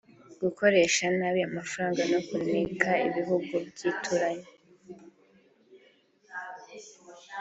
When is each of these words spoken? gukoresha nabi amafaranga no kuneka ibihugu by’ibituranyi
gukoresha 0.41 1.05
nabi 1.17 1.41
amafaranga 1.49 2.01
no 2.11 2.19
kuneka 2.27 2.89
ibihugu 3.07 3.53
by’ibituranyi 3.69 4.49